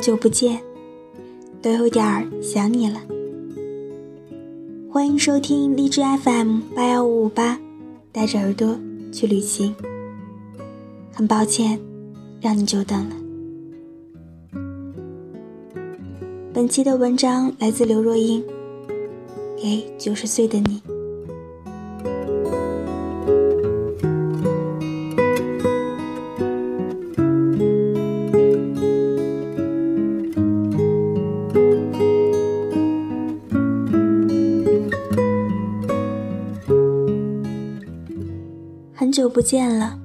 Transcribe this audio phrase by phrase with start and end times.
[0.00, 0.58] 好久不见，
[1.60, 3.02] 都有点儿想你了。
[4.90, 7.60] 欢迎收听荔枝 FM 八幺五五八，
[8.10, 8.74] 带着耳朵
[9.12, 9.76] 去旅行。
[11.12, 11.78] 很抱歉，
[12.40, 13.16] 让你久等了。
[16.54, 18.42] 本期的文章来自刘若英，
[19.62, 20.80] 给九十岁的你。
[39.40, 39.98] 不见了，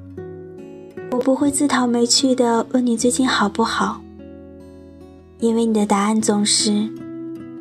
[1.12, 4.02] 我不会自讨没趣的问你最近好不好，
[5.42, 6.88] 因为你的答案总是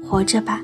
[0.00, 0.62] 活着吧。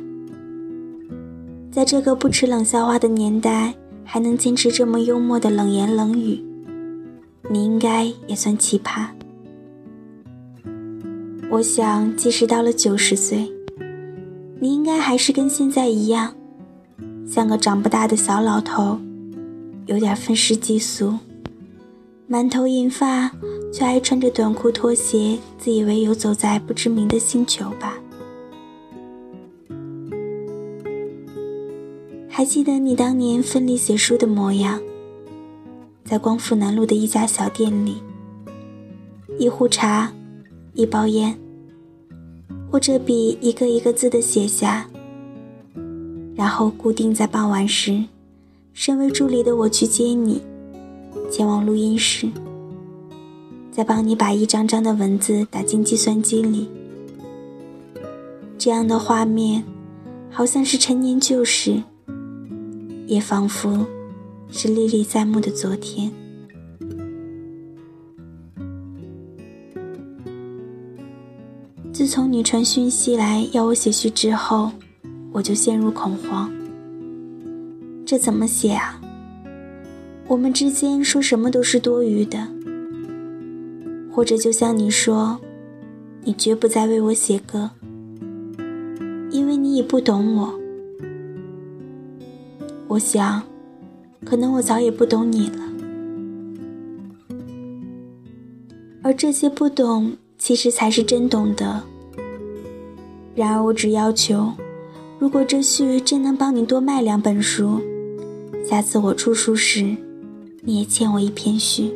[1.73, 3.75] 在这个不吃冷笑话的年代，
[4.05, 6.41] 还能坚持这么幽默的冷言冷语，
[7.51, 9.09] 你应该也算奇葩。
[11.51, 13.51] 我想，即使到了九十岁，
[14.61, 16.33] 你应该还是跟现在一样，
[17.27, 18.97] 像个长不大的小老头。
[19.87, 21.19] 有点愤世嫉俗，
[22.29, 23.31] 满头银发，
[23.73, 27.99] 却爱穿着短裤拖鞋，自以为游走在不知名的星球吧？
[32.29, 34.81] 还记得你当年奋力写书的模样，
[36.05, 37.97] 在光复南路的一家小店里，
[39.39, 40.13] 一壶茶，
[40.73, 41.37] 一包烟，
[42.71, 44.89] 握着笔一个一个字的写下，
[46.37, 48.05] 然后固定在傍晚时。
[48.73, 50.41] 身为助理的我去接你，
[51.31, 52.29] 前往录音室，
[53.71, 56.69] 再帮你把一张张的文字打进计算机里。
[58.57, 59.65] 这样的画面，
[60.31, 61.83] 好像是陈年旧事，
[63.07, 63.87] 也仿佛
[64.51, 66.11] 是历历在目的昨天。
[71.93, 74.71] 自从你传讯息来要我写序之后，
[75.33, 76.51] 我就陷入恐慌。
[78.11, 79.01] 这怎么写啊？
[80.27, 82.45] 我们之间说什么都是多余的，
[84.11, 85.39] 或者就像你说，
[86.25, 87.71] 你绝不再为我写歌，
[89.31, 90.59] 因为你已不懂我。
[92.89, 93.45] 我想，
[94.25, 95.63] 可能我早也不懂你了。
[99.05, 101.81] 而这些不懂，其实才是真懂得。
[103.37, 104.53] 然而我只要求，
[105.21, 107.81] 如果这序真能帮你多卖两本书。
[108.69, 109.97] 下次我出书时，
[110.63, 111.93] 你也欠我一篇序。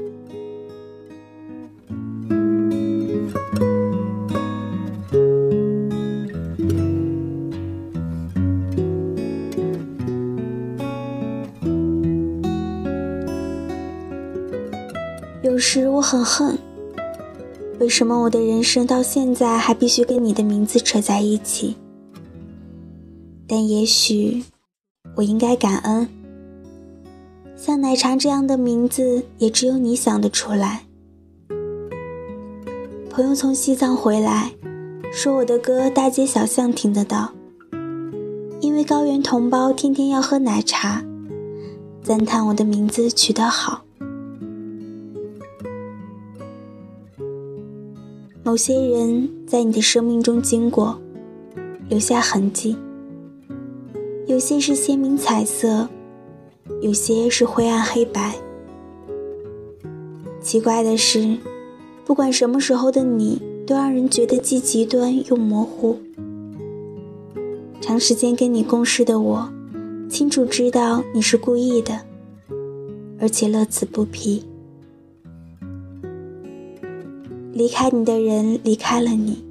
[15.43, 16.59] 有时我很恨，
[17.79, 21.77] 为什么我的人生到现在还必须跟你的名字扯在一起？
[23.47, 24.43] 但也许，
[25.15, 26.09] 我应该感恩。
[27.67, 30.83] 像奶茶这样的名字，也只有你想得出来。
[33.09, 34.53] 朋友从西藏回来，
[35.11, 37.33] 说我的歌大街小巷听得到，
[38.61, 41.03] 因为高原同胞天天要喝奶茶，
[42.03, 43.83] 赞叹我的名字取得好。
[48.43, 51.01] 某些人在你的生命中经过，
[51.89, 52.77] 留下痕迹，
[54.27, 55.89] 有些是鲜明彩色。
[56.81, 58.35] 有些是灰暗黑白。
[60.41, 61.39] 奇怪的是，
[62.05, 65.99] 不管什么时候的你，都让人觉得既极端又模糊。
[67.81, 69.53] 长时间跟你共事的我，
[70.09, 72.01] 清楚知道你是故意的，
[73.21, 74.45] 而且乐此不疲。
[77.53, 79.45] 离开你的人离开了你，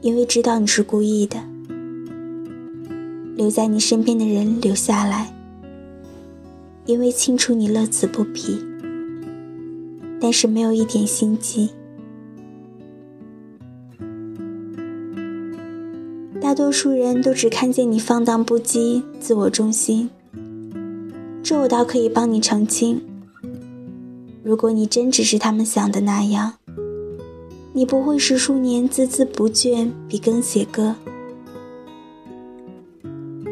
[0.00, 1.38] 因为知道你是故意的；
[3.36, 5.34] 留在你身边的人留下来。
[6.88, 8.58] 因为清楚你乐此不疲，
[10.18, 11.68] 但是没有一点心机。
[16.40, 20.08] 大多数人都只看见你放荡不羁、自我中心，
[21.42, 22.98] 这我倒可以帮你澄清。
[24.42, 26.54] 如果你真只是他们想的那样，
[27.74, 30.94] 你不会十数年孜孜不倦笔耕写歌。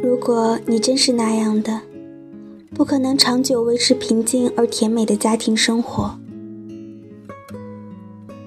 [0.02, 1.82] 如果你真是那样的，
[2.76, 6.14] 不可能长久维持平静而甜美的家庭生活。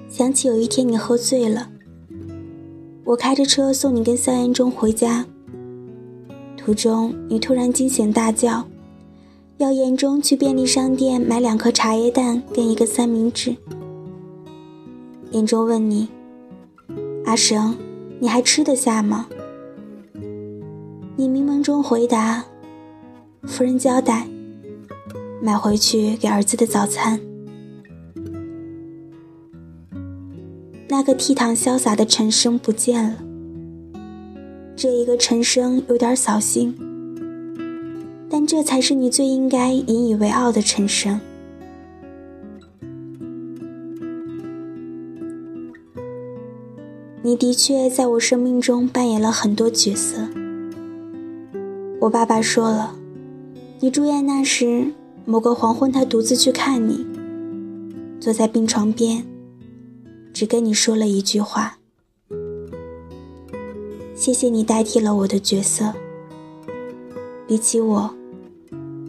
[0.07, 1.71] 想起有一天你喝醉了，
[3.05, 5.25] 我开着车送你跟萧炎中回家。
[6.55, 8.67] 途中你突然惊醒大叫，
[9.57, 13.55] 要严中去便利商店买两颗茶叶蛋跟一个三明治。
[15.31, 16.07] 严中问你
[17.25, 17.75] ：“阿生，
[18.19, 19.27] 你还吃得下吗？”
[21.17, 22.45] 你迷蒙中回答
[23.43, 24.27] ：“夫人交代，
[25.41, 27.19] 买回去给儿子的早餐。”
[30.87, 33.15] 那个倜傥潇洒的陈生不见了。
[34.75, 36.75] 这一个陈生有点扫兴，
[38.29, 41.19] 但这才是你最应该引以为傲的陈生。
[47.21, 50.27] 你的确在我生命中扮演了很多角色。
[51.99, 52.95] 我爸爸说了，
[53.81, 54.91] 你住院那时，
[55.23, 57.07] 某个黄昏，他独自去看你，
[58.19, 59.25] 坐在病床边，
[60.33, 61.77] 只跟你说了一句话。
[64.13, 65.93] 谢谢你代替了我的角色。
[67.47, 68.13] 比起我，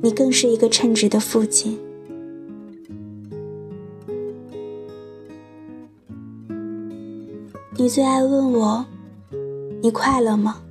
[0.03, 1.77] 你更是一个称职的父亲。
[7.77, 8.87] 你最爱问我，
[9.83, 10.63] 你快乐吗？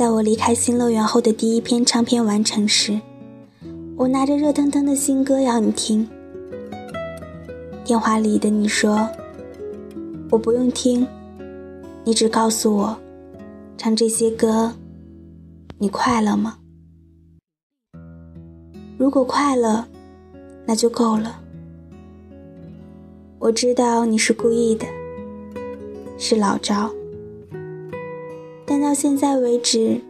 [0.00, 2.98] 在我离开新乐园后的第一篇唱片完成时，
[3.98, 6.08] 我拿着热腾腾的新歌要你听。
[7.84, 9.06] 电话里的你说，
[10.30, 11.06] 我不用听。
[12.02, 12.98] 你只告诉我，
[13.76, 14.72] 唱这些歌，
[15.76, 16.56] 你快乐吗？
[18.96, 19.84] 如果快乐，
[20.64, 21.38] 那就够了。
[23.38, 24.86] 我知道你是故意的，
[26.16, 26.90] 是老招。
[28.90, 30.00] 到现在为止，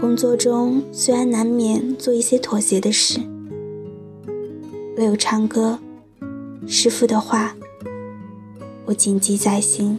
[0.00, 3.18] 工作中虽然难免做一些妥协的事，
[4.96, 5.80] 唯有唱歌，
[6.64, 7.56] 师傅的话，
[8.84, 9.98] 我谨记在心。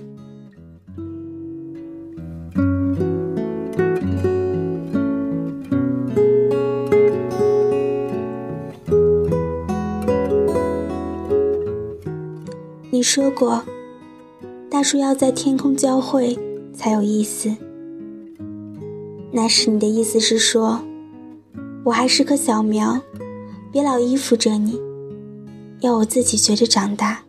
[12.90, 13.66] 你说过，
[14.70, 16.40] 大树要在天空交汇
[16.74, 17.54] 才有意思。
[19.36, 20.80] 那时你的意思是说，
[21.84, 23.02] 我还是棵小苗，
[23.72, 24.80] 别老依附着你，
[25.80, 27.24] 要我自己学着长大。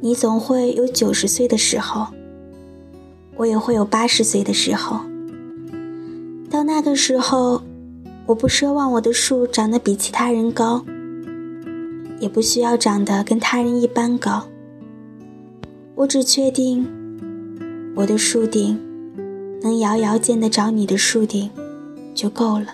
[0.00, 2.06] 你总会有九十岁的时候，
[3.34, 5.00] 我也会有八十岁的时候。
[6.48, 7.60] 到那个时候，
[8.26, 10.84] 我不奢望我的树长得比其他人高。
[12.20, 14.48] 也不需要长得跟他人一般高，
[15.96, 16.86] 我只确定
[17.96, 18.78] 我的树顶
[19.62, 21.50] 能遥遥见得着你的树顶
[22.14, 22.66] 就够了。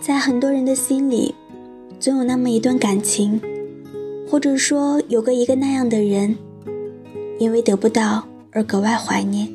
[0.00, 1.34] 在很多人的心里，
[2.00, 3.40] 总有那么一段感情，
[4.28, 6.36] 或者说有个一个那样的人，
[7.38, 8.24] 因为得不到。
[8.50, 9.46] 而格外怀念。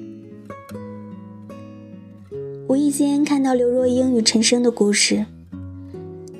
[2.70, 5.26] 无意间看到刘若英与陈升的故事，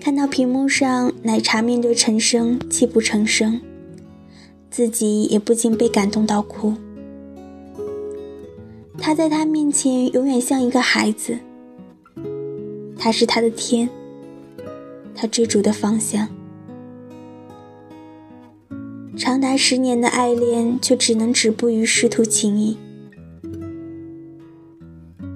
[0.04, 3.62] 看到屏幕上奶茶面对陈升泣不成声，
[4.70, 6.74] 自己也不禁被感动到哭。
[8.98, 11.38] 他在他面前永远像一个孩子，
[12.98, 13.88] 他是他的天，
[15.16, 16.28] 他追逐的方向。
[19.16, 22.78] 长达十年的爱恋，却只能止步于师徒情谊。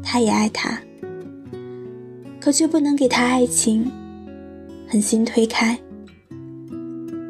[0.04, 0.82] 他也爱他，
[2.42, 3.90] 可却不能给他爱情，
[4.88, 5.78] 狠心推开。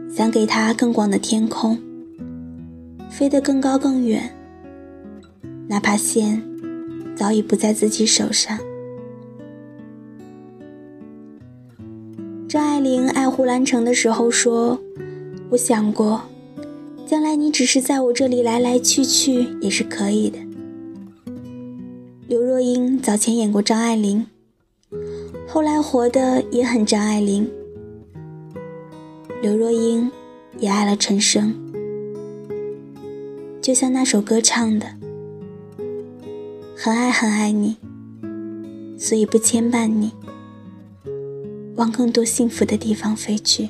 [0.10, 1.78] 想给他更广的天空，
[3.10, 4.34] 飞得更高更远，
[5.68, 6.42] 哪怕线
[7.16, 8.58] 早已不在自己手上。
[12.48, 14.80] 张爱玲爱胡兰成的时候说
[15.52, 16.22] ：“我想过。”
[17.06, 20.38] 将来你只是在我这里来来去去也是可以的。
[22.28, 24.28] 刘若英早前演过张爱玲，
[25.48, 27.50] 后来活的也很张爱玲。
[29.42, 30.12] 刘若英
[30.58, 31.56] 也爱了陈升，
[33.62, 34.86] 就像那首歌唱的
[36.75, 37.77] ：“很爱很爱你，
[38.98, 40.12] 所以不牵绊你，
[41.75, 43.70] 往更多幸福的地方飞去。”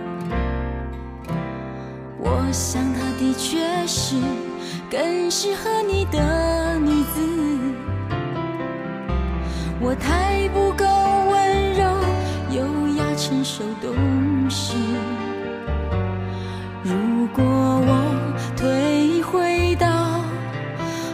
[2.51, 4.17] 我想她的确是
[4.89, 7.21] 更适合你的女子。
[9.79, 10.83] 我太不够
[11.31, 11.85] 温柔、
[12.49, 13.95] 优雅、成熟、懂
[14.49, 14.75] 事。
[16.83, 20.19] 如果我退回到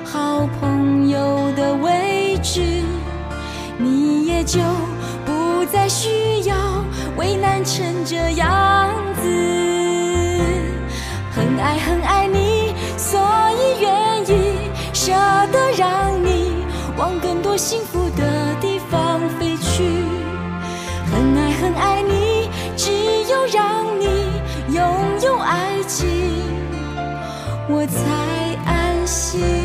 [0.04, 2.82] 好朋友的位置，
[3.78, 4.60] 你也就
[5.24, 6.84] 不再需要
[7.16, 8.50] 为难成这样
[17.58, 19.84] 幸福的地方飞去。
[21.12, 22.92] 很爱很爱你，只
[23.30, 24.06] 有让你
[24.74, 24.84] 拥
[25.24, 26.08] 有爱情，
[27.68, 29.57] 我才安心。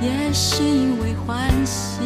[0.00, 2.00] 也是因为欢喜。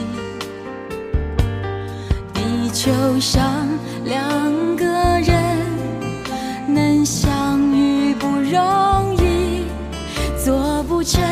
[2.32, 3.68] 地球上
[4.04, 4.84] 两个
[5.20, 5.34] 人
[6.66, 9.64] 能相遇不容易，
[10.44, 11.22] 做不成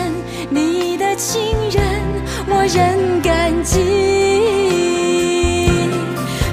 [0.50, 1.40] 你的情
[1.70, 1.82] 人，
[2.46, 3.80] 我仍感激。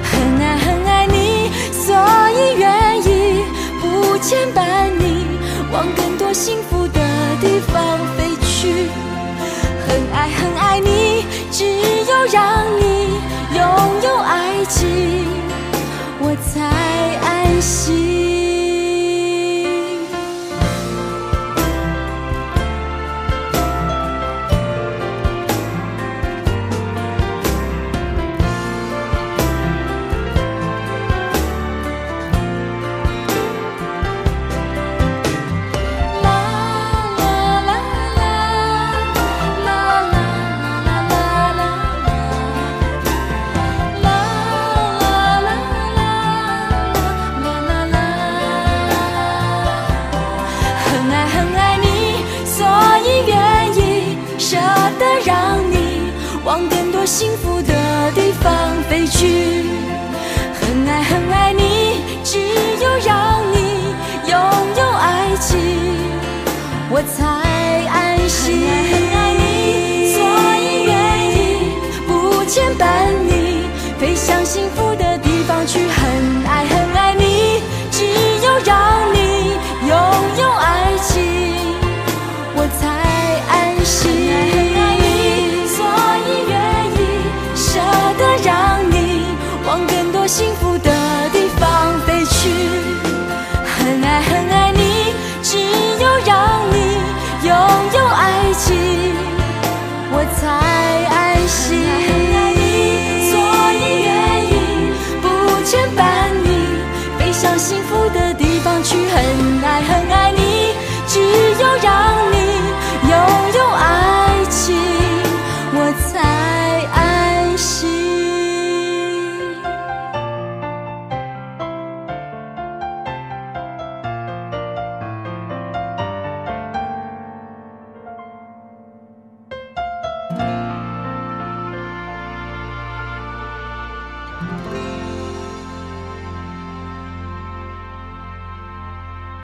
[0.02, 1.94] 很爱很爱你，所
[2.32, 3.44] 以愿意
[3.80, 5.24] 不牵绊你，
[5.72, 6.99] 往更多幸福的
[10.20, 13.18] 爱很爱你，只有让你
[13.56, 15.26] 拥有爱情，
[16.20, 16.60] 我才
[17.26, 17.99] 安心。